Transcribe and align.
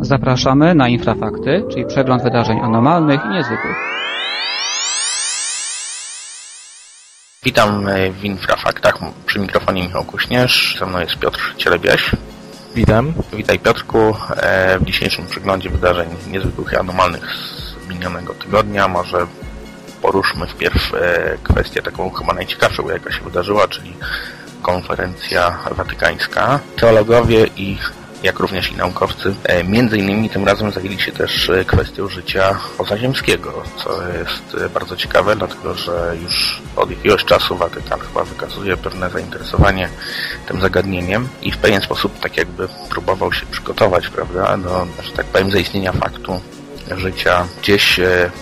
Zapraszamy 0.00 0.74
na 0.74 0.88
Infrafakty, 0.88 1.64
czyli 1.70 1.86
przegląd 1.86 2.22
wydarzeń 2.22 2.60
anormalnych 2.60 3.20
i 3.24 3.28
niezwykłych. 3.28 3.76
Witam 7.44 7.88
e, 7.88 8.10
w 8.10 8.24
Infrafaktach. 8.24 8.98
Przy 9.26 9.38
mikrofonie 9.38 9.82
Michał 9.82 10.04
Kuśnierz. 10.04 10.76
Ze 10.78 10.86
mną 10.86 11.00
jest 11.00 11.16
Piotr 11.16 11.54
Cielebiaś. 11.56 12.10
Witam. 12.74 13.12
Witaj 13.32 13.58
Piotrku. 13.58 14.14
E, 14.36 14.78
w 14.78 14.84
dzisiejszym 14.84 15.26
przeglądzie 15.26 15.70
wydarzeń 15.70 16.08
niezwykłych 16.30 16.72
i 16.72 16.76
anormalnych 16.76 17.34
z 17.34 17.88
minionego 17.88 18.34
tygodnia 18.34 18.88
może 18.88 19.26
poruszmy 20.02 20.46
wpierw 20.46 20.94
e, 20.94 21.36
kwestię 21.42 21.82
taką 21.82 22.10
chyba 22.10 22.32
najciekawszą, 22.32 22.88
jaka 22.88 23.12
się 23.12 23.20
wydarzyła, 23.20 23.68
czyli 23.68 23.92
konferencja 24.62 25.58
watykańska. 25.70 26.60
Teologowie 26.76 27.46
i 27.56 27.78
jak 28.22 28.38
również 28.38 28.72
i 28.72 28.76
naukowcy. 28.76 29.34
E, 29.44 29.64
między 29.64 29.98
innymi 29.98 30.30
tym 30.30 30.44
razem 30.44 30.72
zajęli 30.72 31.00
się 31.00 31.12
też 31.12 31.50
e, 31.50 31.64
kwestią 31.64 32.08
życia 32.08 32.58
pozaziemskiego, 32.78 33.62
co 33.76 34.02
jest 34.18 34.64
e, 34.64 34.68
bardzo 34.68 34.96
ciekawe, 34.96 35.36
dlatego 35.36 35.74
że 35.74 36.16
już 36.22 36.62
od 36.76 36.90
jakiegoś 36.90 37.24
czasu 37.24 37.56
Watykan 37.56 38.00
chyba 38.00 38.24
wykazuje 38.24 38.76
pewne 38.76 39.10
zainteresowanie 39.10 39.88
tym 40.48 40.60
zagadnieniem 40.60 41.28
i 41.42 41.52
w 41.52 41.58
pewien 41.58 41.80
sposób 41.80 42.20
tak 42.20 42.36
jakby 42.36 42.68
próbował 42.90 43.32
się 43.32 43.46
przygotować, 43.46 44.08
prawda, 44.08 44.56
do, 44.56 44.86
że 45.02 45.12
tak 45.12 45.26
powiem, 45.26 45.50
zaistnienia 45.50 45.92
faktu 45.92 46.40
życia 46.96 47.46
gdzieś 47.62 48.00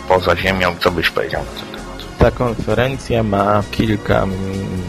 poza 0.09 0.37
Ziemią. 0.37 0.77
Co 0.81 0.91
byś 0.91 1.11
powiedział 1.11 1.43
na 1.45 1.61
ten 1.61 1.71
temat? 1.71 2.19
Ta 2.19 2.31
konferencja 2.31 3.23
ma 3.23 3.63
kilka 3.71 4.27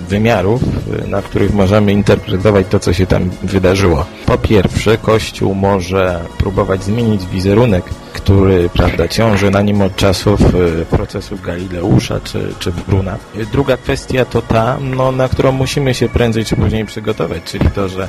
wymiarów, 0.08 0.62
na 1.08 1.22
których 1.22 1.54
możemy 1.54 1.92
interpretować 1.92 2.68
to, 2.70 2.80
co 2.80 2.94
się 2.94 3.06
tam 3.06 3.30
wydarzyło. 3.44 4.06
Po 4.26 4.38
pierwsze, 4.38 4.98
Kościół 4.98 5.56
może 5.56 6.22
próbować 6.38 6.84
zmienić 6.84 7.26
wizerunek, 7.26 7.86
który 8.14 8.70
prawda, 8.70 9.08
ciąży 9.08 9.52
na 9.52 9.62
nim 9.62 9.82
od 9.82 9.96
czasów 9.96 10.42
y, 10.42 10.86
procesu 10.86 11.38
Galileusza 11.46 12.20
czy, 12.24 12.54
czy 12.60 12.72
Bruna. 12.88 13.18
Druga 13.52 13.78
kwestia 13.78 14.26
to 14.26 14.42
ta, 14.42 14.78
no, 14.82 15.12
na 15.12 15.30
którą 15.30 15.52
musimy 15.52 15.94
się 15.94 16.10
prędzej 16.10 16.46
czy 16.46 16.56
później 16.56 16.86
przygotować, 16.86 17.44
czyli 17.44 17.72
to, 17.72 17.90
że 17.90 18.08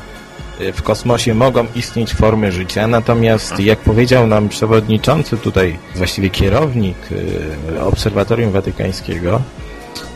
w 0.72 0.82
kosmosie 0.82 1.34
mogą 1.34 1.66
istnieć 1.74 2.14
formy 2.14 2.52
życia, 2.52 2.86
natomiast 2.86 3.60
jak 3.60 3.78
powiedział 3.78 4.26
nam 4.26 4.48
przewodniczący 4.48 5.36
tutaj, 5.36 5.78
właściwie 5.94 6.30
kierownik 6.30 6.96
y, 7.12 7.80
Obserwatorium 7.80 8.52
Watykańskiego, 8.52 9.42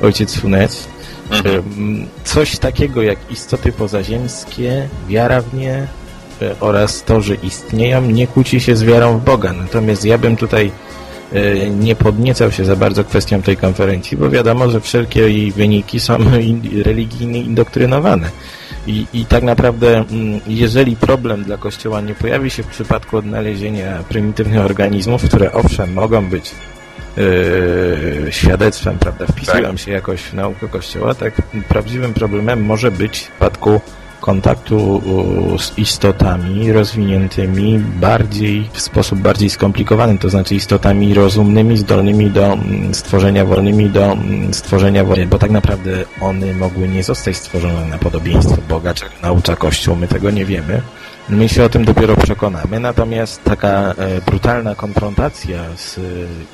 ojciec 0.03 0.37
Funes, 0.37 0.89
mhm. 1.31 2.06
coś 2.25 2.59
takiego 2.59 3.03
jak 3.03 3.19
istoty 3.31 3.73
pozaziemskie, 3.73 4.89
wiara 5.09 5.41
w 5.41 5.55
nie 5.55 5.87
y, 6.42 6.55
oraz 6.61 7.05
to, 7.05 7.20
że 7.20 7.34
istnieją, 7.34 8.03
nie 8.03 8.27
kłóci 8.27 8.61
się 8.61 8.77
z 8.77 8.83
wiarą 8.83 9.19
w 9.19 9.25
Boga. 9.25 9.53
Natomiast 9.53 10.05
ja 10.05 10.19
bym 10.19 10.37
tutaj 10.37 10.70
y, 11.33 11.70
nie 11.79 11.97
podniecał 11.97 12.53
się 12.53 12.64
za 12.64 12.77
bardzo 12.77 13.05
kwestią 13.05 13.42
tej 13.42 13.56
konferencji, 13.56 14.17
bo 14.17 14.31
wiadomo, 14.31 14.70
że 14.70 14.81
wszelkie 14.81 15.20
jej 15.20 15.53
wyniki 15.53 16.01
są 16.01 16.19
religijnie 16.84 17.41
indoktrynowane. 17.41 18.31
I, 18.86 19.07
I 19.12 19.27
tak 19.27 19.42
naprawdę, 19.42 19.98
mm, 19.98 20.41
jeżeli 20.47 20.97
problem 20.97 21.45
dla 21.45 21.57
Kościoła 21.57 22.01
nie 22.01 22.14
pojawi 22.14 22.51
się 22.51 22.62
w 22.62 22.67
przypadku 22.67 23.17
odnalezienia 23.17 24.05
prymitywnych 24.09 24.61
organizmów, 24.61 25.25
które 25.25 25.53
owszem 25.53 25.92
mogą 25.92 26.27
być 26.27 26.51
yy, 27.17 28.33
świadectwem, 28.33 28.99
prawda, 28.99 29.27
wpisują 29.27 29.71
tak. 29.71 29.79
się 29.79 29.91
jakoś 29.91 30.23
w 30.23 30.35
naukę 30.35 30.69
Kościoła, 30.69 31.15
tak 31.15 31.35
prawdziwym 31.69 32.15
problemem 32.15 32.65
może 32.65 32.91
być 32.91 33.19
w 33.19 33.23
przypadku 33.23 33.81
kontaktu 34.23 35.03
z 35.59 35.78
istotami 35.78 36.73
rozwiniętymi 36.73 37.78
bardziej, 37.78 38.69
w 38.73 38.81
sposób 38.81 39.19
bardziej 39.19 39.51
skomplikowany, 39.51 40.19
to 40.19 40.31
znaczy 40.31 40.55
istotami 40.55 41.14
rozumnymi, 41.14 41.77
zdolnymi 41.77 42.31
do 42.31 42.53
mm, 42.53 42.95
stworzenia, 42.95 43.45
wolnymi 43.45 43.91
do 43.91 44.12
mm, 44.12 44.55
stworzenia, 44.55 45.05
bo 45.05 45.39
tak 45.39 45.51
naprawdę 45.51 46.05
one 46.20 46.55
mogły 46.55 46.89
nie 46.89 47.02
zostać 47.02 47.36
stworzone 47.36 47.86
na 47.86 47.98
podobieństwo 47.98 48.57
Boga, 48.69 48.95
czy 48.95 49.05
naucza 49.23 49.57
Kościół, 49.57 49.97
my 49.97 50.08
tego 50.08 50.30
nie 50.30 50.45
wiemy. 50.45 50.83
My 51.29 51.48
się 51.48 51.64
o 51.64 51.68
tym 51.68 51.85
dopiero 51.85 52.17
przekonamy, 52.17 52.80
natomiast 52.80 53.45
taka 53.45 53.95
e, 53.98 54.20
brutalna 54.27 54.74
konfrontacja 54.74 55.58
z 55.77 55.98
e, 55.98 56.01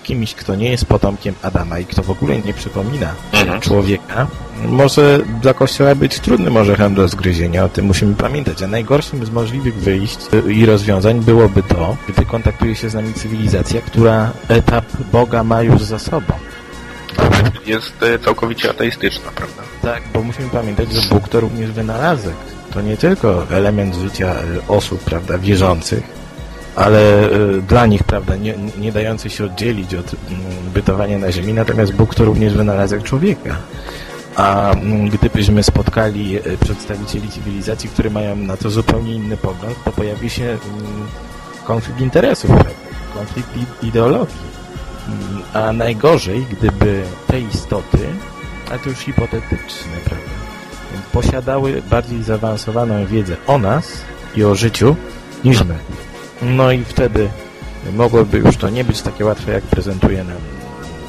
kimś, 0.02 0.34
kto 0.34 0.54
nie 0.56 0.70
jest 0.70 0.84
potomkiem 0.84 1.34
Adama 1.42 1.78
i 1.78 1.84
kto 1.84 2.02
w 2.02 2.10
ogóle 2.10 2.38
nie 2.38 2.54
przypomina 2.54 3.14
mhm. 3.32 3.60
człowieka, 3.60 4.26
może 4.66 5.20
dla 5.42 5.54
Kościoła 5.54 5.94
być 5.94 6.20
trudnym 6.20 6.56
orzechem 6.56 6.94
do 6.94 7.08
zgryzienia, 7.08 7.64
o 7.64 7.68
tym 7.68 7.84
musimy 7.84 8.14
pamiętać. 8.14 8.62
A 8.62 8.66
najgorszym 8.66 9.26
z 9.26 9.30
możliwych 9.30 9.74
wyjść 9.74 10.18
e, 10.32 10.52
i 10.52 10.66
rozwiązań 10.66 11.20
byłoby 11.20 11.62
to, 11.62 11.96
gdy 12.08 12.24
kontaktuje 12.24 12.74
się 12.74 12.90
z 12.90 12.94
nami 12.94 13.14
cywilizacja, 13.14 13.80
która 13.80 14.32
etap 14.48 14.84
Boga 15.12 15.44
ma 15.44 15.62
już 15.62 15.82
za 15.82 15.98
sobą. 15.98 16.34
Jest 17.66 17.92
całkowicie 18.24 18.70
ateistyczna, 18.70 19.30
prawda? 19.34 19.62
Tak, 19.82 20.02
bo 20.14 20.22
musimy 20.22 20.48
pamiętać, 20.48 20.92
że 20.92 21.08
Bóg 21.08 21.28
to 21.28 21.40
również 21.40 21.72
wynalazek 21.72 22.34
to 22.74 22.80
nie 22.80 22.96
tylko 22.96 23.46
element 23.50 23.94
życia 23.94 24.26
e, 24.26 24.68
osób, 24.68 25.00
prawda, 25.00 25.38
wierzących, 25.38 26.18
ale 26.76 27.28
dla 27.68 27.86
nich, 27.86 28.04
prawda, 28.04 28.36
nie, 28.36 28.54
nie 28.78 28.92
dający 28.92 29.30
się 29.30 29.44
oddzielić 29.44 29.94
od 29.94 30.14
mm, 30.14 30.40
bytowania 30.74 31.18
na 31.18 31.32
ziemi, 31.32 31.54
natomiast 31.54 31.92
Bóg 31.92 32.14
to 32.14 32.24
również 32.24 32.54
wynalazek 32.54 33.02
człowieka. 33.02 33.56
A 34.38 34.72
mm, 34.72 35.08
gdybyśmy 35.08 35.62
spotkali 35.62 36.36
e, 36.36 36.40
przedstawicieli 36.64 37.28
cywilizacji, 37.28 37.90
które 37.90 38.10
mają 38.10 38.36
na 38.36 38.56
to 38.56 38.70
zupełnie 38.70 39.14
inny 39.14 39.36
pogląd, 39.36 39.84
to 39.84 39.92
pojawi 39.92 40.30
się 40.30 40.44
mm, 40.44 40.58
konflikt 41.64 42.00
interesów, 42.00 42.50
konflikt 43.14 43.48
ideologii. 43.82 44.48
A 45.54 45.72
najgorzej, 45.72 46.46
gdyby 46.50 47.02
te 47.26 47.40
istoty, 47.40 47.98
a 48.70 48.78
to 48.78 48.88
już 48.88 48.98
hipotetyczne, 48.98 49.96
prawda, 50.04 50.30
posiadały 51.12 51.82
bardziej 51.90 52.22
zaawansowaną 52.22 53.06
wiedzę 53.06 53.36
o 53.46 53.58
nas 53.58 53.92
i 54.36 54.44
o 54.44 54.54
życiu 54.54 54.96
niż 55.44 55.64
my. 55.64 55.74
No 56.42 56.72
i 56.72 56.84
wtedy 56.84 57.28
mogłoby 57.96 58.38
już 58.38 58.56
to 58.56 58.70
nie 58.70 58.84
być 58.84 59.02
takie 59.02 59.24
łatwe, 59.24 59.52
jak 59.52 59.64
prezentuje 59.64 60.24
nam 60.24 60.36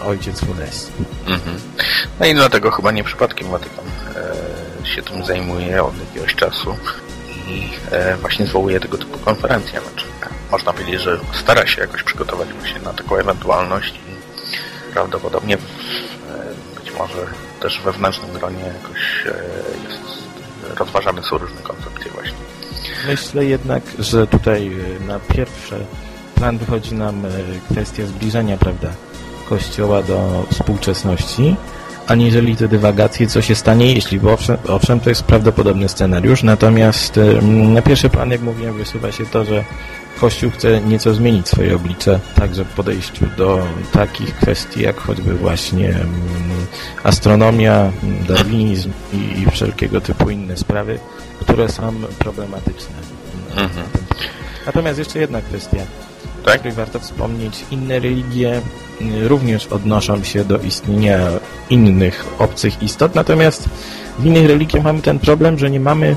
ojciec 0.05 0.39
Funes. 0.39 0.91
Mhm. 1.27 1.59
No 2.19 2.25
i 2.25 2.33
dlatego 2.33 2.71
chyba 2.71 2.91
nie 2.91 3.03
przypadkiem 3.03 3.47
Watykan 3.47 3.85
e, 4.85 4.87
się 4.87 5.01
tym 5.01 5.25
zajmuje 5.25 5.83
od 5.83 5.93
jakiegoś 5.99 6.35
czasu 6.35 6.77
i 7.47 7.69
e, 7.91 8.17
właśnie 8.17 8.45
zwołuje 8.45 8.79
tego 8.79 8.97
typu 8.97 9.19
konferencje. 9.19 9.81
Znaczy, 9.81 10.05
można 10.51 10.73
powiedzieć, 10.73 11.01
że 11.01 11.19
stara 11.33 11.67
się 11.67 11.81
jakoś 11.81 12.03
przygotować 12.03 12.53
właśnie 12.53 12.79
na 12.79 12.93
taką 12.93 13.15
ewentualność 13.15 13.93
i 13.95 14.93
prawdopodobnie 14.93 15.55
e, 15.55 16.79
być 16.79 16.93
może 16.93 17.27
też 17.59 17.81
we 17.81 17.91
wewnętrznym 17.91 18.31
gronie 18.31 18.63
jakoś 18.63 19.25
e, 19.25 19.33
jest, 19.89 20.79
rozważane 20.79 21.23
są 21.23 21.37
różne 21.37 21.61
koncepcje 21.61 22.11
właśnie. 22.11 22.37
Myślę 23.07 23.45
jednak, 23.45 23.83
że 23.99 24.27
tutaj 24.27 24.67
e, 24.67 25.07
na 25.07 25.19
pierwszy 25.19 25.85
plan 26.35 26.57
wychodzi 26.57 26.95
nam 26.95 27.25
e, 27.25 27.29
kwestia 27.71 28.05
zbliżenia, 28.05 28.57
prawda, 28.57 28.89
Kościoła 29.49 30.03
do 30.03 30.45
współczesności, 30.51 31.55
aniżeli 32.07 32.55
te 32.55 32.67
dywagacje, 32.67 33.27
co 33.27 33.41
się 33.41 33.55
stanie, 33.55 33.93
jeśli, 33.93 34.19
bo 34.19 34.33
owszem, 34.33 34.57
owszem 34.67 34.99
to 34.99 35.09
jest 35.09 35.23
prawdopodobny 35.23 35.89
scenariusz, 35.89 36.43
natomiast 36.43 37.19
na 37.41 37.81
pierwszy 37.81 38.09
plan, 38.09 38.31
jak 38.31 38.41
mówiłem, 38.41 38.77
wysuwa 38.77 39.11
się 39.11 39.25
to, 39.25 39.45
że 39.45 39.63
Kościół 40.19 40.51
chce 40.51 40.81
nieco 40.81 41.13
zmienić 41.13 41.47
swoje 41.47 41.75
oblicze, 41.75 42.19
także 42.35 42.65
w 42.65 42.67
podejściu 42.67 43.25
do 43.37 43.67
takich 43.91 44.35
kwestii, 44.35 44.81
jak 44.81 44.97
choćby 44.97 45.33
właśnie 45.33 45.95
astronomia, 47.03 47.91
darwinizm 48.27 48.91
i, 49.13 49.41
i 49.41 49.51
wszelkiego 49.51 50.01
typu 50.01 50.29
inne 50.29 50.57
sprawy, 50.57 50.99
które 51.39 51.69
są 51.69 51.93
problematyczne. 52.19 52.95
Mhm. 53.51 53.85
Natomiast 54.66 54.99
jeszcze 54.99 55.19
jedna 55.19 55.41
kwestia, 55.41 55.77
tak? 56.46 56.59
której 56.59 56.76
warto 56.76 57.00
wspomnieć. 57.00 57.66
Inne 57.72 58.00
religie 58.00 58.62
mm, 59.02 59.28
również 59.28 59.68
odnoszą 59.68 60.24
się 60.24 60.46
do 60.46 60.58
istnienia 60.58 61.20
innych 61.70 62.26
obcych 62.40 62.84
istot, 62.84 63.16
natomiast 63.16 63.70
w 64.20 64.26
innych 64.26 64.47
religiach 64.47 64.84
mamy 64.84 65.02
ten 65.02 65.20
problem, 65.20 65.59
że 65.59 65.70
nie 65.70 65.80
mamy, 65.80 66.16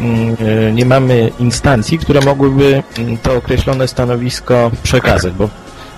mm, 0.00 0.36
e, 0.68 0.72
nie 0.72 0.84
mamy 0.84 1.30
instancji, 1.38 1.98
które 1.98 2.20
mogłyby 2.20 2.82
mm, 2.98 3.18
to 3.18 3.36
określone 3.36 3.88
stanowisko 3.88 4.70
przekazać, 4.82 5.32
bo 5.32 5.48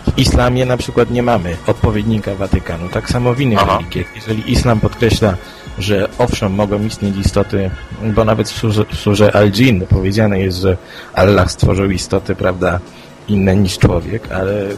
w 0.06 0.19
islamie 0.19 0.67
na 0.67 0.76
przykład 0.76 1.11
nie 1.11 1.23
mamy 1.23 1.56
odpowiednika 1.67 2.34
Watykanu. 2.34 2.88
Tak 2.88 3.11
samo 3.11 3.34
w 3.34 3.40
innych 3.40 3.58
Aha. 3.62 3.78
religiach. 3.78 4.17
Jeżeli 4.17 4.52
islam 4.52 4.81
podkreśla, 4.81 5.34
że 5.78 6.08
owszem, 6.19 6.52
mogą 6.52 6.84
istnieć 6.84 7.17
istoty, 7.17 7.70
bo 8.02 8.25
nawet 8.25 8.49
w 8.49 8.56
surze, 8.56 8.84
w 8.84 8.96
surze 8.96 9.37
Al-Jin 9.37 9.87
powiedziane 9.87 10.40
jest, 10.40 10.58
że 10.58 10.76
Allah 11.14 11.50
stworzył 11.50 11.90
istoty, 11.90 12.37
prawda, 12.37 12.81
inne 13.28 13.56
niż 13.56 13.78
człowiek, 13.78 14.32
ale 14.32 14.62
y, 14.62 14.75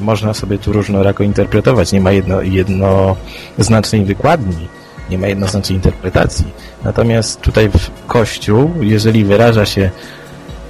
można 0.00 0.34
sobie 0.34 0.58
tu 0.58 0.72
różnorako 0.72 1.22
interpretować. 1.22 1.92
Nie 1.92 2.00
ma 2.00 2.12
jedno, 2.12 2.42
jednoznacznej 2.42 4.04
wykładni 4.04 4.68
nie 5.10 5.18
ma 5.18 5.26
jednoznacznej 5.26 5.76
interpretacji. 5.76 6.46
Natomiast 6.84 7.40
tutaj 7.40 7.68
w 7.68 8.06
Kościół, 8.06 8.70
jeżeli 8.80 9.24
wyraża 9.24 9.66
się 9.66 9.90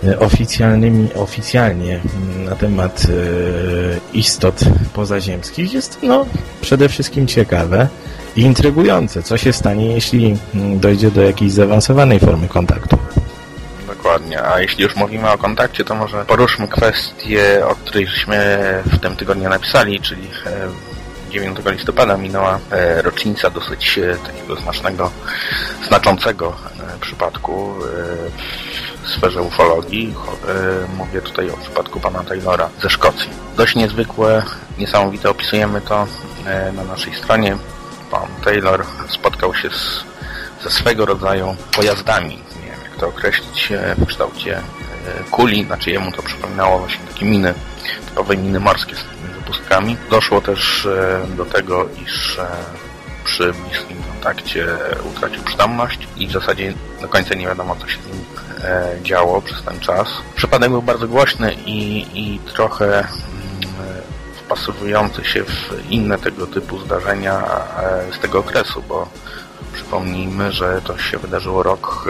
e, 0.05 0.19
oficjalnymi, 0.19 1.09
oficjalnie 1.15 2.01
na 2.45 2.57
temat 2.57 3.03
e, 3.05 4.17
istot 4.17 4.61
pozaziemskich 4.95 5.73
jest 5.73 5.99
no, 6.03 6.27
przede 6.61 6.89
wszystkim 6.89 7.27
ciekawe 7.27 7.89
i 8.37 8.41
intrygujące. 8.41 9.23
Co 9.23 9.37
się 9.37 9.53
stanie, 9.53 9.87
jeśli 9.87 10.37
dojdzie 10.55 11.11
do 11.11 11.23
jakiejś 11.23 11.53
zaawansowanej 11.53 12.21
formy 12.21 12.49
kontaktu? 12.49 12.99
A 14.53 14.61
jeśli 14.61 14.85
już 14.85 14.97
mówimy 14.97 15.31
o 15.31 15.39
kontakcie, 15.39 15.85
to 15.85 15.95
może 15.95 16.25
poruszmy 16.25 16.69
kwestię, 16.69 17.67
o 17.67 17.75
której 17.75 18.07
żeśmy 18.07 18.59
w 18.87 18.99
tym 18.99 19.17
tygodniu 19.17 19.49
napisali, 19.49 20.01
czyli 20.01 20.31
e, 20.47 21.31
9 21.31 21.59
listopada 21.67 22.17
minęła 22.17 22.59
e, 22.71 23.03
rocznica 23.03 23.51
dosyć 23.51 23.99
e, 23.99 24.17
takiego 24.27 24.57
znacznego, 24.57 25.11
znaczącego 25.89 26.57
e, 26.95 26.99
przypadku 27.01 27.75
e, 27.75 29.07
w 29.07 29.09
sferze 29.09 29.43
ufologii. 29.43 30.15
E, 30.49 30.97
Mówię 30.97 31.21
tutaj 31.23 31.51
o 31.51 31.57
przypadku 31.57 32.01
pana 32.01 32.25
Taylora 32.25 32.69
ze 32.83 32.91
Szkocji. 32.91 33.31
Dość 33.57 33.75
niezwykłe, 33.75 34.43
niesamowite 34.79 35.31
opisujemy 35.31 35.81
to 35.81 36.07
e, 36.47 36.73
na 36.73 36.85
naszej 36.85 37.15
stronie. 37.15 37.57
Pan 38.11 38.29
Taylor 38.45 38.85
spotkał 39.09 39.55
się 39.55 39.71
z, 39.71 40.05
ze 40.65 40.71
swego 40.71 41.07
rodzaju 41.07 41.57
pojazdami, 41.77 42.43
to 42.99 43.09
określić, 43.09 43.73
w 43.99 44.07
kształcie 44.07 44.59
e, 44.59 44.63
kuli, 45.31 45.65
znaczy 45.65 45.91
jemu 45.91 46.13
to 46.13 46.23
przypominało 46.23 46.79
właśnie 46.79 47.07
takie 47.07 47.27
miny, 47.27 47.55
typowe 48.09 48.37
miny 48.37 48.61
morskie 48.61 48.97
z 48.97 49.05
takimi 49.05 49.29
wypustkami. 49.35 49.97
Doszło 50.11 50.41
też 50.41 50.87
e, 50.87 51.27
do 51.37 51.45
tego, 51.45 51.89
iż 52.05 52.39
e, 52.39 52.47
przy 53.25 53.53
bliskim 53.53 54.03
kontakcie 54.03 54.67
utracił 55.05 55.43
przytomność 55.43 56.09
i 56.17 56.27
w 56.27 56.33
zasadzie 56.33 56.75
do 57.01 57.09
końca 57.09 57.35
nie 57.35 57.47
wiadomo, 57.47 57.77
co 57.77 57.89
się 57.89 57.99
z 58.03 58.07
nim 58.07 58.25
działo 59.03 59.43
przez 59.43 59.63
ten 59.63 59.81
czas. 59.81 60.09
Przypadek 60.37 60.71
był 60.71 60.83
bardzo 60.83 61.09
głośny 61.09 61.55
i, 61.67 62.07
i 62.15 62.39
trochę 62.39 62.87
mm, 62.99 63.09
wpasowujący 64.37 65.25
się 65.25 65.45
w 65.45 65.91
inne 65.91 66.19
tego 66.19 66.47
typu 66.47 66.79
zdarzenia 66.79 67.43
z 68.17 68.19
tego 68.19 68.39
okresu, 68.39 68.83
bo 68.89 69.09
przypomnijmy, 69.73 70.53
że 70.53 70.81
to 70.85 70.99
się 70.99 71.19
wydarzyło 71.19 71.63
rok 71.63 72.05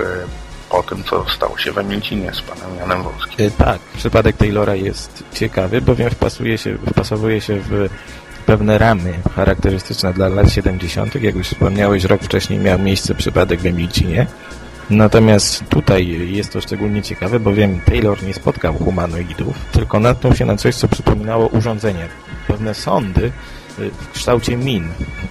po 0.71 0.83
tym, 0.83 1.05
co 1.05 1.25
stało 1.29 1.59
się 1.59 1.73
w 1.73 1.79
Emilcinie 1.79 2.33
z 2.35 2.43
panem 2.43 2.77
Janem 2.79 3.03
Wolskim. 3.03 3.47
E, 3.47 3.51
Tak, 3.51 3.79
przypadek 3.97 4.37
Taylora 4.37 4.75
jest 4.75 5.25
ciekawy, 5.35 5.81
bowiem 5.81 6.11
wpasuje 6.11 6.59
się, 6.59 6.79
wpasowuje 6.91 7.41
się 7.41 7.61
w 7.61 7.89
pewne 8.47 8.79
ramy 8.79 9.13
charakterystyczne 9.35 10.13
dla 10.13 10.29
lat 10.29 10.53
70. 10.53 11.23
Jak 11.23 11.35
już 11.35 11.47
wspomniałeś, 11.47 12.05
rok 12.05 12.23
wcześniej 12.23 12.59
miał 12.59 12.79
miejsce 12.79 13.15
przypadek 13.15 13.61
w 13.61 13.67
Emilcinie. 13.67 14.27
Natomiast 14.91 15.65
tutaj 15.69 16.07
jest 16.33 16.53
to 16.53 16.61
szczególnie 16.61 17.03
ciekawe, 17.03 17.41
bowiem 17.41 17.81
Taylor 17.81 18.23
nie 18.23 18.35
spotkał 18.35 18.75
humanoidów, 18.75 19.57
tylko 19.73 20.01
natknął 20.01 20.35
się 20.35 20.45
na 20.45 20.57
coś, 20.57 20.75
co 20.75 20.89
przypominało 20.89 21.47
urządzenie. 21.47 22.09
Pewne 22.49 22.75
sądy 22.75 23.33
w 23.79 24.13
kształcie 24.13 24.57
min, 24.57 24.89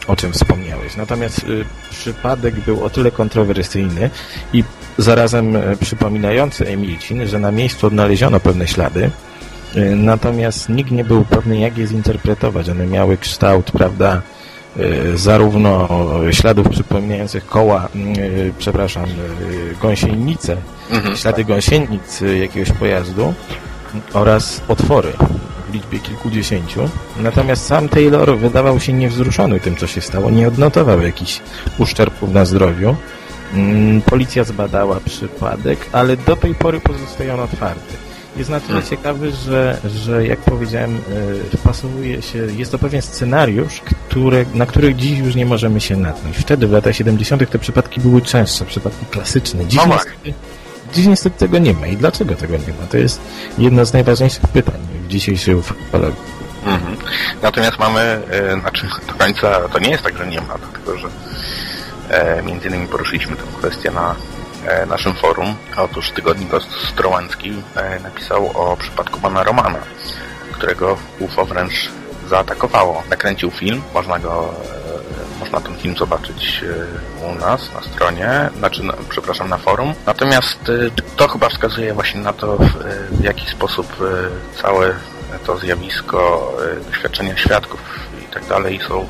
o 0.07 0.15
czym 0.15 0.31
wspomniałeś. 0.31 0.95
Natomiast 0.95 1.39
y, 1.43 1.65
przypadek 1.89 2.55
był 2.59 2.83
o 2.85 2.89
tyle 2.89 3.11
kontrowersyjny 3.11 4.09
i 4.53 4.63
zarazem 4.97 5.55
y, 5.55 5.77
przypominający 5.81 6.67
Emilcin, 6.67 7.27
że 7.27 7.39
na 7.39 7.51
miejscu 7.51 7.87
odnaleziono 7.87 8.39
pewne 8.39 8.67
ślady, 8.67 9.11
y, 9.75 9.95
natomiast 9.95 10.69
nikt 10.69 10.91
nie 10.91 11.03
był 11.03 11.25
pewny, 11.25 11.59
jak 11.59 11.77
je 11.77 11.87
zinterpretować. 11.87 12.69
One 12.69 12.87
miały 12.87 13.17
kształt, 13.17 13.71
prawda, 13.71 14.21
y, 14.77 15.17
zarówno 15.17 15.87
śladów 16.31 16.69
przypominających 16.69 17.45
koła, 17.45 17.89
y, 17.95 18.53
przepraszam, 18.57 19.05
y, 19.05 19.75
gąsienice, 19.81 20.57
Mhm. 20.91 21.15
ślady 21.17 21.45
gąsienic 21.45 22.21
y, 22.21 22.37
jakiegoś 22.37 22.71
pojazdu 22.71 23.33
oraz 24.13 24.61
otwory 24.67 25.13
liczbie 25.75 25.99
kilkudziesięciu. 25.99 26.89
Natomiast 27.19 27.65
sam 27.65 27.89
Taylor 27.89 28.37
wydawał 28.37 28.79
się 28.79 28.93
niewzruszony 28.93 29.59
tym, 29.59 29.75
co 29.75 29.87
się 29.87 30.01
stało. 30.01 30.31
Nie 30.31 30.47
odnotował 30.47 31.01
jakichś 31.01 31.41
uszczerbków 31.77 32.31
na 32.33 32.45
zdrowiu. 32.45 32.95
Mm, 33.53 34.01
Policja 34.01 34.43
zbadała 34.43 34.99
przypadek, 35.05 35.79
ale 35.91 36.17
do 36.17 36.35
tej 36.35 36.55
pory 36.55 36.79
pozostaje 36.79 37.33
on 37.33 37.39
otwarty. 37.39 37.93
Jest 38.37 38.49
na 38.49 38.59
tyle 38.59 38.73
Hmm. 38.81 38.89
ciekawy, 38.89 39.31
że, 39.31 39.77
że 39.95 40.27
jak 40.27 40.39
powiedziałem, 40.39 40.95
y, 41.53 41.57
wpasowuje 41.57 42.21
się, 42.21 42.37
jest 42.57 42.71
to 42.71 42.79
pewien 42.79 43.01
scenariusz, 43.01 43.81
który, 44.09 44.45
na 44.53 44.65
który 44.65 44.95
dziś 44.95 45.19
już 45.19 45.35
nie 45.35 45.45
możemy 45.45 45.81
się 45.81 45.97
natknąć. 45.97 46.37
Wtedy 46.37 46.67
w 46.67 46.71
latach 46.71 46.95
70. 46.95 47.49
te 47.49 47.59
przypadki 47.59 47.99
były 48.01 48.21
częstsze, 48.21 48.65
przypadki 48.65 49.05
klasyczne. 49.05 49.65
Dziś 49.65 49.79
No 49.79 49.95
niestety, 49.95 50.33
dziś 50.93 51.05
niestety 51.05 51.39
tego 51.39 51.57
nie 51.57 51.73
ma. 51.73 51.87
I 51.87 51.97
dlaczego 51.97 52.35
tego 52.35 52.53
nie 52.57 52.73
ma? 52.81 52.87
To 52.91 52.97
jest 52.97 53.21
jedno 53.57 53.85
z 53.85 53.93
najważniejszych 53.93 54.47
pytań 54.47 54.81
w 55.05 55.07
dzisiejszej 55.07 55.55
ufologii. 55.55 56.35
Mhm. 56.65 56.97
Natomiast 57.41 57.79
mamy, 57.79 57.99
e, 57.99 58.59
znaczy 58.59 58.87
do 59.07 59.13
końca 59.13 59.69
to 59.69 59.79
nie 59.79 59.89
jest 59.89 60.03
tak, 60.03 60.17
że 60.17 60.27
nie 60.27 60.41
ma, 60.41 60.57
dlatego 60.57 60.97
że 60.97 61.07
e, 62.09 62.43
między 62.43 62.67
innymi 62.67 62.87
poruszyliśmy 62.87 63.35
tę 63.35 63.43
kwestię 63.57 63.91
na 63.91 64.15
e, 64.65 64.85
naszym 64.85 65.13
forum. 65.13 65.55
Otóż 65.77 66.11
tygodnik 66.11 66.53
Ostrołęcki 66.53 67.53
e, 67.75 67.99
napisał 67.99 68.51
o 68.53 68.77
przypadku 68.77 69.19
pana 69.19 69.43
Romana, 69.43 69.79
którego 70.51 70.97
UFO 71.19 71.45
wręcz 71.45 71.91
zaatakowało. 72.29 73.03
Nakręcił 73.09 73.51
film, 73.51 73.81
można 73.93 74.19
go, 74.19 74.53
e, 74.81 74.84
można 75.39 75.61
ten 75.61 75.75
film 75.75 75.95
zobaczyć 75.97 76.63
e, 76.63 77.25
u 77.25 77.35
nas 77.35 77.73
na 77.73 77.81
stronie, 77.81 78.49
znaczy, 78.57 78.83
na, 78.83 78.93
przepraszam, 79.09 79.49
na 79.49 79.57
forum. 79.57 79.93
Natomiast 80.05 80.69
e, 80.69 81.01
to 81.15 81.27
chyba 81.27 81.49
wskazuje 81.49 81.93
właśnie 81.93 82.21
na 82.21 82.33
to, 82.33 82.57
w, 82.57 82.61
e, 82.61 83.23
jaki 83.23 83.49
sposób 83.49 83.87
całe 84.61 84.93
to 85.45 85.57
zjawisko, 85.57 86.51
doświadczenia 86.87 87.37
świadków 87.37 87.79
i 88.23 88.33
tak 88.33 88.45
dalej 88.45 88.79
są 88.87 89.07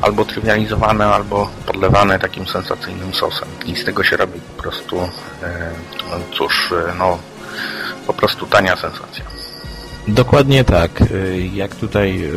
albo 0.00 0.24
trywializowane, 0.24 1.06
albo 1.06 1.50
podlewane 1.66 2.18
takim 2.18 2.46
sensacyjnym 2.46 3.14
sosem. 3.14 3.48
I 3.66 3.76
z 3.76 3.84
tego 3.84 4.04
się 4.04 4.16
robi 4.16 4.40
po 4.56 4.62
prostu, 4.62 4.98
e, 5.42 5.70
cóż, 6.36 6.74
no, 6.98 7.18
po 8.06 8.12
prostu 8.12 8.46
tania 8.46 8.76
sensacja. 8.76 9.24
Dokładnie 10.08 10.64
tak. 10.64 10.90
Jak 11.52 11.74
tutaj 11.74 12.30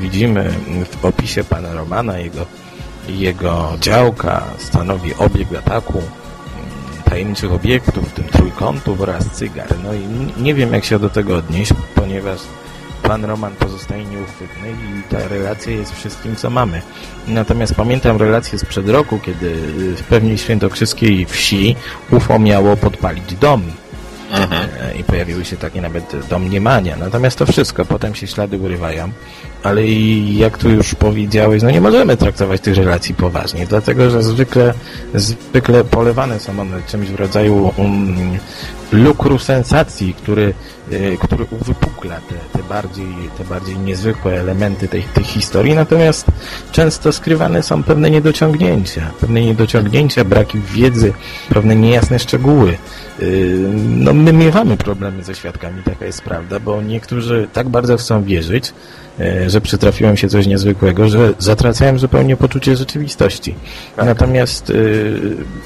widzimy 0.00 0.50
w 0.90 1.04
opisie 1.04 1.44
pana 1.44 1.72
Romana, 1.72 2.18
jego, 2.18 2.46
jego 3.08 3.72
działka 3.80 4.44
stanowi 4.58 5.14
obiekt 5.14 5.56
ataku 5.56 5.98
mm, 5.98 7.02
tajemniczych 7.04 7.52
obiektów, 7.52 8.08
w 8.08 8.12
tym 8.12 8.24
trójkątów 8.24 9.00
oraz 9.00 9.30
cygar. 9.30 9.68
No 9.84 9.94
i 9.94 10.42
nie 10.42 10.54
wiem, 10.54 10.72
jak 10.72 10.84
się 10.84 10.98
do 10.98 11.10
tego 11.10 11.36
odnieść, 11.36 11.72
ponieważ 11.94 12.40
pan 13.02 13.24
Roman 13.24 13.52
pozostaje 13.54 14.04
nieuchwytny 14.04 14.70
i 14.70 15.02
ta 15.10 15.28
relacja 15.28 15.72
jest 15.72 15.94
wszystkim, 15.94 16.36
co 16.36 16.50
mamy. 16.50 16.82
Natomiast 17.28 17.74
pamiętam 17.74 18.16
relację 18.16 18.58
sprzed 18.58 18.88
roku, 18.88 19.18
kiedy 19.18 19.46
y, 19.46 19.96
w 19.96 20.02
pewnej 20.02 20.38
świętokrzyskiej 20.38 21.26
wsi 21.26 21.76
UFO 22.10 22.38
miało 22.38 22.76
podpalić 22.76 23.34
dom 23.34 23.62
E, 24.32 24.61
i 24.92 25.04
pojawiły 25.04 25.44
się 25.44 25.56
takie 25.56 25.80
nawet 25.80 26.26
domniemania. 26.28 26.96
Natomiast 26.96 27.38
to 27.38 27.46
wszystko, 27.46 27.84
potem 27.84 28.14
się 28.14 28.26
ślady 28.26 28.58
urywają, 28.58 29.10
ale 29.62 29.86
i 29.86 30.36
jak 30.36 30.58
tu 30.58 30.70
już 30.70 30.94
powiedziałeś, 30.94 31.62
no 31.62 31.70
nie 31.70 31.80
możemy 31.80 32.16
traktować 32.16 32.60
tych 32.60 32.76
relacji 32.76 33.14
poważnie, 33.14 33.66
dlatego 33.66 34.10
że 34.10 34.22
zwykle, 34.22 34.74
zwykle 35.14 35.84
polewane 35.84 36.40
są 36.40 36.60
one 36.60 36.82
czymś 36.88 37.08
w 37.08 37.14
rodzaju 37.14 37.72
um, 37.76 38.38
lukru 38.92 39.38
sensacji, 39.38 40.14
który, 40.14 40.54
e, 40.90 41.16
który 41.16 41.44
uwypukla 41.50 42.16
te, 42.16 42.58
te, 42.58 42.68
bardziej, 42.68 43.06
te 43.38 43.44
bardziej 43.44 43.78
niezwykłe 43.78 44.40
elementy 44.40 44.88
tej, 44.88 45.02
tej 45.02 45.24
historii, 45.24 45.74
natomiast 45.74 46.26
często 46.72 47.12
skrywane 47.12 47.62
są 47.62 47.82
pewne 47.82 48.10
niedociągnięcia, 48.10 49.10
pewne 49.20 49.40
niedociągnięcia, 49.40 50.24
braki 50.24 50.58
wiedzy, 50.60 51.12
pewne 51.48 51.76
niejasne 51.76 52.18
szczegóły. 52.18 52.78
Yy, 53.18 53.82
No 54.02 54.12
my 54.12 54.32
miewamy 54.32 54.76
problemy 54.76 55.22
ze 55.22 55.34
świadkami, 55.34 55.82
taka 55.82 56.06
jest 56.06 56.22
prawda, 56.22 56.60
bo 56.60 56.82
niektórzy 56.82 57.48
tak 57.52 57.68
bardzo 57.68 57.96
chcą 57.96 58.24
wierzyć, 58.24 58.72
e, 59.20 59.50
że 59.50 59.60
przytrafiło 59.60 60.10
im 60.10 60.16
się 60.16 60.28
coś 60.28 60.46
niezwykłego, 60.46 61.08
że 61.08 61.34
zatracają 61.38 61.98
zupełnie 61.98 62.36
poczucie 62.36 62.76
rzeczywistości. 62.76 63.54
Natomiast 63.96 64.70
e, 64.70 64.74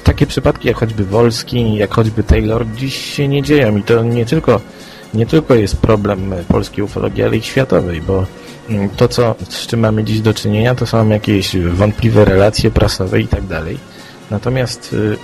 takie 0.03 0.27
przypadki 0.27 0.67
jak 0.67 0.77
choćby 0.77 1.05
Wolski, 1.05 1.75
jak 1.75 1.93
choćby 1.93 2.23
Taylor 2.23 2.65
dziś 2.75 2.95
się 3.17 3.27
nie 3.27 3.43
dzieją 3.43 3.77
i 3.77 3.83
to 3.83 4.03
nie 4.03 4.25
tylko, 4.25 4.61
nie 5.13 5.25
tylko 5.25 5.55
jest 5.55 5.77
problem 5.77 6.33
polskiej 6.47 6.83
ufologii, 6.83 7.23
ale 7.23 7.37
i 7.37 7.41
światowej, 7.41 8.01
bo 8.01 8.25
mm, 8.69 8.89
to, 8.89 9.07
co, 9.07 9.35
z 9.49 9.67
czym 9.67 9.79
mamy 9.79 10.03
dziś 10.03 10.19
do 10.21 10.33
czynienia, 10.33 10.75
to 10.75 10.85
są 10.85 11.09
jakieś 11.09 11.57
wątpliwe 11.57 12.25
relacje 12.25 12.71
prasowe 12.71 13.21
i 13.21 13.27
tak 13.27 13.45
dalej. 13.45 13.77
Natomiast 14.31 14.93
y, 14.93 15.17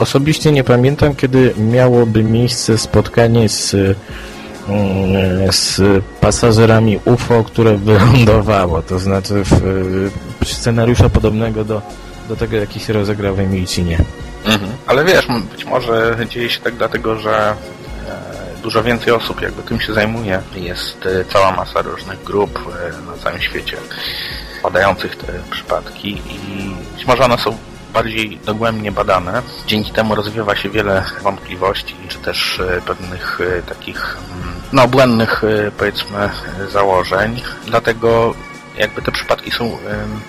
Osobiście 0.00 0.52
nie 0.52 0.64
pamiętam, 0.64 1.14
kiedy 1.14 1.54
miałoby 1.58 2.24
miejsce 2.24 2.78
spotkanie 2.78 3.48
z, 3.48 3.74
mm, 3.74 5.52
z 5.52 5.80
pasażerami 6.20 6.98
UFO, 7.04 7.44
które 7.44 7.76
wylądowało. 7.78 8.82
To 8.82 8.98
znaczy 8.98 9.34
w, 9.44 10.10
scenariusza 10.44 11.08
podobnego 11.08 11.64
do, 11.64 11.82
do 12.28 12.36
tego, 12.36 12.56
jaki 12.56 12.80
się 12.80 12.92
rozegrał 12.92 13.34
w 13.34 13.40
Emilcinie. 13.40 13.98
Mhm. 14.44 14.70
Ale 14.90 15.04
wiesz, 15.04 15.26
być 15.52 15.64
może 15.64 16.16
dzieje 16.28 16.50
się 16.50 16.60
tak 16.60 16.74
dlatego, 16.74 17.16
że 17.16 17.54
dużo 18.62 18.82
więcej 18.82 19.12
osób 19.12 19.40
jakby 19.40 19.62
tym 19.62 19.80
się 19.80 19.94
zajmuje. 19.94 20.42
Jest 20.54 21.06
e, 21.06 21.24
cała 21.24 21.52
masa 21.52 21.82
różnych 21.82 22.22
grup 22.24 22.58
e, 22.58 23.06
na 23.10 23.22
całym 23.22 23.40
świecie 23.40 23.76
badających 24.62 25.16
te 25.16 25.26
przypadki 25.50 26.10
i 26.10 26.74
być 26.96 27.06
może 27.06 27.24
one 27.24 27.38
są 27.38 27.56
bardziej 27.92 28.38
dogłębnie 28.46 28.92
badane. 28.92 29.42
Dzięki 29.66 29.92
temu 29.92 30.14
rozwiewa 30.14 30.56
się 30.56 30.70
wiele 30.70 31.04
wątpliwości, 31.22 31.96
czy 32.08 32.18
też 32.18 32.60
e, 32.60 32.80
pewnych 32.80 33.40
e, 33.40 33.62
takich 33.62 34.16
mm, 34.42 34.54
no, 34.72 34.88
błędnych 34.88 35.44
e, 35.44 35.70
powiedzmy 35.70 36.18
e, 36.18 36.30
założeń. 36.70 37.42
Dlatego 37.66 38.34
jakby 38.80 39.02
te 39.02 39.12
przypadki 39.12 39.50
są 39.50 39.78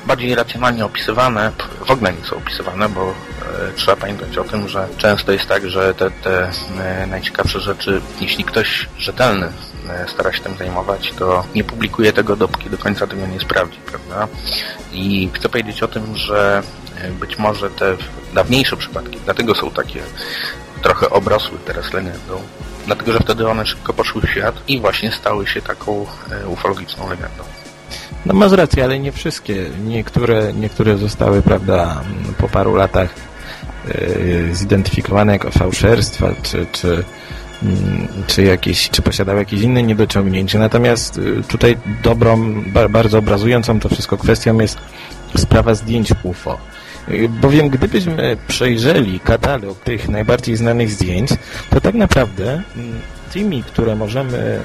bardziej 0.05 0.35
racjonalnie 0.35 0.85
opisywane, 0.85 1.51
w 1.85 1.91
ogóle 1.91 2.13
nie 2.13 2.23
są 2.25 2.35
opisywane, 2.37 2.89
bo 2.89 3.01
e, 3.01 3.13
trzeba 3.75 3.97
pamiętać 3.97 4.37
o 4.37 4.43
tym, 4.43 4.67
że 4.67 4.87
często 4.97 5.31
jest 5.31 5.45
tak, 5.45 5.69
że 5.69 5.93
te, 5.93 6.11
te 6.11 6.51
e, 6.79 7.07
najciekawsze 7.07 7.59
rzeczy, 7.59 8.01
jeśli 8.21 8.43
ktoś 8.43 8.89
rzetelny 8.97 9.49
e, 9.89 10.07
stara 10.07 10.33
się 10.33 10.39
tym 10.39 10.57
zajmować, 10.57 11.13
to 11.17 11.43
nie 11.55 11.63
publikuje 11.63 12.13
tego, 12.13 12.35
dopóki 12.35 12.69
do 12.69 12.77
końca 12.77 13.07
tego 13.07 13.27
nie 13.27 13.39
sprawdzi, 13.39 13.79
prawda? 13.85 14.27
I 14.91 15.29
chcę 15.33 15.49
powiedzieć 15.49 15.83
o 15.83 15.87
tym, 15.87 16.15
że 16.15 16.63
być 17.19 17.37
może 17.37 17.69
te 17.69 17.97
dawniejsze 18.33 18.77
przypadki, 18.77 19.19
dlatego 19.25 19.55
są 19.55 19.71
takie 19.71 20.01
trochę 20.81 21.09
obrosły 21.09 21.57
teraz 21.65 21.93
legendą, 21.93 22.41
dlatego 22.85 23.13
że 23.13 23.19
wtedy 23.19 23.47
one 23.47 23.65
szybko 23.65 23.93
poszły 23.93 24.21
w 24.21 24.29
świat 24.29 24.55
i 24.67 24.79
właśnie 24.79 25.11
stały 25.11 25.47
się 25.47 25.61
taką 25.61 26.05
ufologiczną 26.47 27.09
legendą. 27.09 27.43
No 28.25 28.33
masz 28.33 28.51
rację, 28.51 28.83
ale 28.83 28.99
nie 28.99 29.11
wszystkie. 29.11 29.69
Niektóre, 29.85 30.53
niektóre 30.53 30.97
zostały, 30.97 31.41
prawda, 31.41 32.01
po 32.37 32.49
paru 32.49 32.75
latach 32.75 33.15
yy, 33.87 34.55
zidentyfikowane 34.55 35.33
jako 35.33 35.51
fałszerstwa, 35.51 36.29
czy, 36.43 36.65
czy, 36.71 37.03
mm, 37.63 38.07
czy, 38.27 38.43
jakieś, 38.43 38.89
czy 38.89 39.01
posiadały 39.01 39.39
jakieś 39.39 39.61
inne 39.61 39.83
niedociągnięcia. 39.83 40.59
Natomiast 40.59 41.17
y, 41.17 41.43
tutaj 41.47 41.77
dobrą, 42.03 42.63
ba, 42.67 42.89
bardzo 42.89 43.17
obrazującą 43.17 43.79
to 43.79 43.89
wszystko 43.89 44.17
kwestią 44.17 44.59
jest 44.59 44.77
sprawa 45.37 45.75
zdjęć 45.75 46.09
UFO. 46.23 46.57
Bowiem 47.41 47.69
gdybyśmy 47.69 48.37
przejrzeli 48.47 49.19
katalog 49.19 49.79
tych 49.79 50.09
najbardziej 50.09 50.55
znanych 50.55 50.91
zdjęć, 50.91 51.29
to 51.69 51.81
tak 51.81 51.95
naprawdę 51.95 52.51
mm, 52.51 52.99
tymi, 53.33 53.63
które 53.63 53.95
możemy 53.95 54.37
mm, 54.37 54.61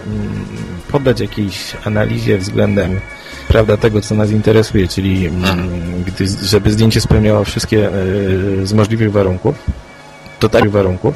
poddać 0.90 1.20
jakiejś 1.20 1.76
analizie 1.84 2.38
względem 2.38 3.00
prawda, 3.48 3.76
tego, 3.76 4.00
co 4.00 4.14
nas 4.14 4.30
interesuje, 4.30 4.88
czyli 4.88 5.26
mm, 5.26 6.04
gdy, 6.06 6.26
żeby 6.42 6.70
zdjęcie 6.70 7.00
spełniało 7.00 7.44
wszystkie 7.44 7.88
e, 7.88 7.92
z 8.66 8.72
możliwych 8.72 9.12
warunków, 9.12 9.54
to 10.38 10.48
tak 10.48 10.70
warunków, 10.70 11.14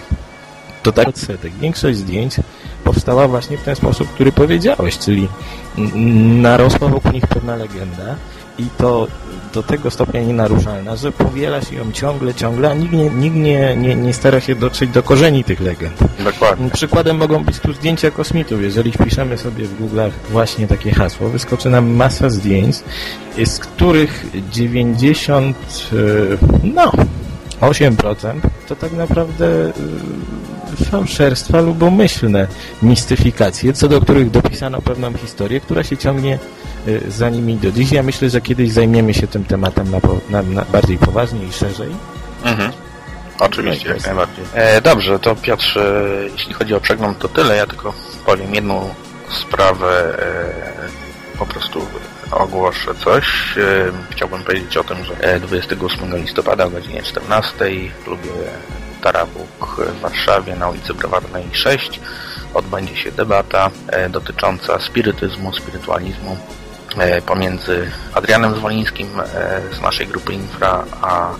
to 0.83 0.93
tak 0.93 1.09
odsetek. 1.09 1.53
Większość 1.61 1.99
zdjęć 1.99 2.37
powstała 2.85 3.29
właśnie 3.29 3.59
w 3.59 3.63
ten 3.63 3.77
sposób, 3.77 4.09
który 4.09 4.33
powiedziałeś, 4.33 4.99
czyli 4.99 5.29
narosła 6.43 6.89
wokół 6.89 7.13
nich 7.13 7.27
pewna 7.27 7.57
legenda 7.57 8.17
i 8.61 8.67
to 8.79 9.07
do 9.55 9.63
tego 9.63 9.91
stopnia 9.91 10.23
nienaruszalna, 10.23 10.97
że 10.97 11.13
powiela 11.13 11.63
się 11.63 11.77
ją 11.77 11.93
ciągle, 11.93 12.35
ciągle, 12.35 12.71
a 12.71 12.75
nikt 12.75 12.93
nie, 12.93 13.11
nikt 13.11 13.37
nie, 13.37 13.77
nie, 13.77 13.95
nie 13.95 14.15
stara 14.15 14.41
się 14.41 14.55
dotrzeć 14.55 14.91
do 14.91 15.03
korzeni 15.03 15.45
tych 15.45 15.61
legend. 15.61 15.99
Dokładnie. 16.25 16.71
Przykładem 16.71 17.17
mogą 17.17 17.45
być 17.45 17.59
tu 17.59 17.73
zdjęcia 17.73 18.11
kosmitów. 18.11 18.63
Jeżeli 18.63 18.93
wpiszemy 18.93 19.39
sobie 19.39 19.65
w 19.65 19.81
Google'ach 19.81 20.11
właśnie 20.31 20.67
takie 20.67 20.93
hasło, 20.93 21.29
wyskoczy 21.29 21.71
nam 21.71 21.91
masa 21.91 22.31
zdjęć, 22.31 22.77
z 23.45 23.59
których 23.59 24.27
90, 24.51 25.57
e, 25.93 25.97
no, 26.75 26.93
8% 27.61 28.41
to 28.69 28.77
tak 28.77 28.93
naprawdę 28.93 29.47
e, 29.47 29.73
fałszerstwa 30.91 31.61
lub 31.61 31.83
umyślne 31.83 32.47
mistyfikacje, 32.83 33.73
co 33.73 33.89
do 33.89 34.01
których 34.01 34.31
dopisano 34.31 34.83
pewną 34.83 35.13
historię, 35.13 35.61
która 35.61 35.85
się 35.85 35.97
ciągnie 35.97 36.39
e, 36.87 37.11
za 37.11 37.29
nimi 37.29 37.57
do 37.57 37.73
dziś. 37.73 37.93
Ja 37.93 38.03
myślę, 38.03 38.31
że 38.31 38.41
kiedyś 38.41 38.71
zajmiemy 38.71 39.15
się 39.15 39.27
tym 39.27 39.45
tematem 39.45 39.91
na, 39.91 40.01
na, 40.31 40.43
na 40.43 40.65
bardziej 40.65 40.99
poważnie 40.99 41.45
i 41.45 41.53
szerzej. 41.53 41.91
Mhm. 42.45 42.73
Oczywiście, 43.39 43.89
jak 43.89 44.07
najbardziej. 44.07 44.45
E, 44.55 44.81
dobrze, 44.81 45.19
to 45.19 45.37
Piotr, 45.37 45.79
e, 45.79 45.83
jeśli 46.33 46.55
chodzi 46.55 46.75
o 46.75 46.81
przegląd, 46.81 47.19
to 47.19 47.29
tyle. 47.29 47.57
Ja 47.57 47.67
tylko 47.67 47.95
powiem 48.27 48.55
jedną 48.55 48.95
sprawę, 49.29 50.19
e, 50.19 51.39
po 51.39 51.47
prostu 51.47 51.87
ogłoszę 52.31 52.95
coś. 52.95 53.59
E, 53.59 53.93
chciałbym 54.11 54.43
powiedzieć 54.43 54.77
o 54.77 54.85
tym, 54.85 55.05
że 55.05 55.15
e, 55.21 55.41
28 55.41 56.17
listopada 56.17 56.65
o 56.65 56.71
godzinie 56.71 57.03
14 57.03 57.55
w 58.01 58.05
klubie 58.05 58.31
Tarabuk 59.03 59.77
w 59.77 60.01
Warszawie 60.01 60.57
na 60.57 60.69
ulicy 60.69 60.95
Browarnej 60.95 61.45
6 61.53 62.01
odbędzie 62.55 62.97
się 62.97 63.13
debata 63.13 63.71
e, 63.89 64.09
dotycząca 64.09 64.81
spirytyzmu, 64.81 65.53
spirytualizmu 65.53 66.37
e, 66.99 67.23
pomiędzy 67.23 67.91
Adrianem 68.15 68.55
Zwolińskim 68.55 69.09
e, 69.21 69.61
z 69.75 69.81
naszej 69.81 70.07
grupy 70.07 70.33
Infra, 70.33 70.85
a 71.03 71.31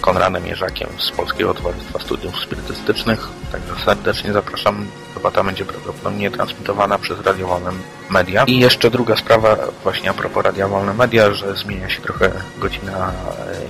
Konradem 0.00 0.46
Jerzakiem 0.46 0.88
z 0.98 1.10
Polskiego 1.10 1.54
Towarzystwa 1.54 1.98
Studiów 1.98 2.40
Spirytystycznych. 2.40 3.28
Także 3.52 3.84
serdecznie 3.84 4.32
zapraszam. 4.32 4.86
Debata 5.14 5.44
będzie 5.44 5.64
prawdopodobnie 5.64 6.30
transmitowana 6.30 6.98
przez 6.98 7.20
Radio 7.20 7.46
Wolne 7.46 7.70
Media. 8.10 8.44
I 8.44 8.58
jeszcze 8.58 8.90
druga 8.90 9.16
sprawa, 9.16 9.56
właśnie 9.82 10.10
a 10.10 10.14
propos 10.14 10.44
Radia 10.44 10.68
Wolne 10.68 10.94
Media, 10.94 11.34
że 11.34 11.56
zmienia 11.56 11.90
się 11.90 12.00
trochę 12.00 12.30
godzina 12.58 13.12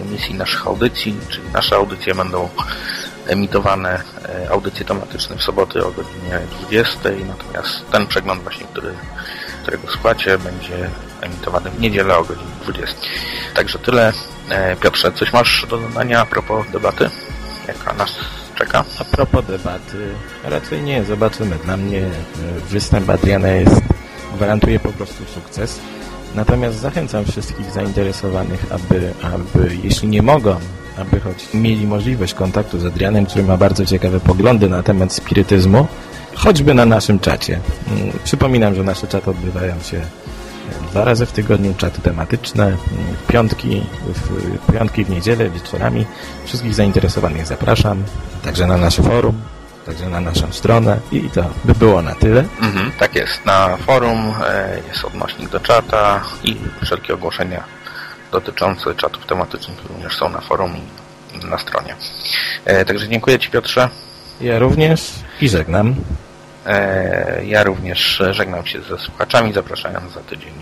emisji 0.01 0.35
naszych 0.35 0.67
audycji, 0.67 1.17
czyli 1.29 1.49
nasze 1.53 1.77
audycje 1.77 2.15
będą 2.15 2.49
emitowane 3.27 4.03
e, 4.45 4.51
audycje 4.51 4.85
tematyczne 4.85 5.37
w 5.37 5.43
soboty 5.43 5.87
o 5.87 5.91
godzinie 5.91 6.41
20, 6.69 6.99
natomiast 7.29 7.91
ten 7.93 8.07
przegląd 8.07 8.43
właśnie, 8.43 8.67
który, 8.67 8.95
którego 9.63 9.89
słuchacie, 9.89 10.39
będzie 10.39 10.91
emitowany 11.21 11.71
w 11.71 11.81
niedzielę 11.81 12.19
o 12.19 12.25
godzinie 12.25 12.51
20. 12.63 12.97
Także 13.55 13.79
tyle. 13.79 14.13
E, 14.49 14.77
Piotrze, 14.77 15.13
coś 15.13 15.33
masz 15.33 15.67
do 15.71 15.79
dodania 15.79 16.21
a 16.21 16.27
propos 16.27 16.67
debaty, 16.73 17.11
jaka 17.69 17.93
nas 17.93 18.11
czeka? 18.55 18.85
A 18.99 19.05
propos 19.05 19.47
debaty, 19.47 20.15
raczej 20.45 20.83
nie, 20.83 21.05
zobaczymy. 21.05 21.57
Dla 21.65 21.77
mnie 21.77 22.01
e, 22.01 22.11
występ 22.69 23.11
Adriana 23.11 23.49
jest, 23.49 23.81
gwarantuje 24.35 24.81
po 24.81 24.93
prostu 24.93 25.25
sukces. 25.35 25.81
Natomiast 26.35 26.79
zachęcam 26.79 27.25
wszystkich 27.25 27.71
zainteresowanych, 27.71 28.67
aby, 28.73 29.13
aby 29.23 29.77
jeśli 29.83 30.09
nie 30.09 30.23
mogą, 30.23 30.57
aby 30.99 31.21
choć 31.21 31.49
mieli 31.55 31.87
możliwość 31.87 32.35
kontaktu 32.35 32.79
z 32.79 32.85
Adrianem, 32.85 33.27
który 33.27 33.45
ma 33.45 33.57
bardzo 33.57 33.87
ciekawe 33.87 34.21
poglądy 34.21 34.69
na 34.69 34.83
temat 34.83 35.13
spirytyzmu, 35.13 35.87
choćby 36.35 36.75
na 36.75 36.87
naszym 36.87 37.21
czacie. 37.21 37.61
Mm, 37.89 38.13
Przypominam, 38.25 38.75
że 38.75 38.83
nasze 38.83 39.07
czaty 39.07 39.31
odbywają 39.31 39.75
się 39.83 40.01
dwa 40.91 41.05
razy 41.05 41.27
w 41.27 41.33
tygodniu, 41.33 41.75
czaty 41.75 42.01
tematyczne, 42.03 42.65
mm, 42.65 42.79
w 43.25 43.27
piątki, 43.27 43.83
w 44.69 44.73
piątki 44.73 45.05
w 45.05 45.11
niedzielę, 45.11 45.51
wieczorami. 45.51 46.07
Wszystkich 46.45 46.75
zainteresowanych 46.75 47.47
zapraszam, 47.47 48.05
także 48.45 48.67
na 48.67 48.77
nasze 48.77 49.03
forum, 49.03 49.41
także 49.87 50.09
na 50.09 50.21
naszą 50.21 50.53
stronę 50.53 50.99
i 51.13 51.31
to 51.31 51.45
by 51.65 51.75
było 51.75 52.03
na 52.03 52.15
tyle. 52.15 52.45
Mhm, 52.63 52.93
tak 52.99 53.15
jest. 53.15 53.47
Na 53.47 53.77
forum 53.77 54.35
e, 54.49 54.79
jest 54.89 55.05
odnośnik 55.05 55.49
do 55.51 55.61
czata 55.61 56.21
i 56.45 56.57
wszelkie 56.85 57.15
ogłoszenia 57.15 57.65
dotyczące 58.33 58.95
czatów 58.95 59.27
tematycznych 59.27 59.79
również 59.89 60.17
są 60.17 60.29
na 60.29 60.41
forum 60.41 60.73
i 60.77 61.47
na 61.47 61.59
stronie. 61.59 61.95
E, 62.65 62.85
Także 62.85 63.09
dziękuję 63.09 63.39
Ci 63.39 63.51
Piotrze. 63.51 63.89
Ja 64.41 64.59
również 64.59 65.13
i 65.41 65.49
żegnam. 65.49 65.95
E, 66.67 67.45
Ja 67.45 67.65
również 67.65 68.23
żegnam 68.31 68.67
się 68.67 68.81
ze 68.83 68.99
słuchaczami, 68.99 69.53
zapraszając 69.53 70.13
za 70.13 70.21
tydzień 70.21 70.53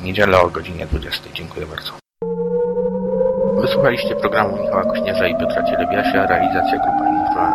w 0.00 0.04
niedzielę 0.04 0.40
o 0.40 0.48
godzinie 0.50 0.86
20. 0.86 1.22
Dziękuję 1.34 1.66
bardzo. 1.66 1.92
Wysłuchaliście 3.60 4.16
programu 4.16 4.56
Michała 4.62 4.84
Kośnierza 4.84 5.26
i 5.26 5.38
Piotra 5.38 5.62
Cielebiasia, 5.62 6.26
realizacja 6.26 6.78
grupa 6.78 7.08
Infra 7.08 7.54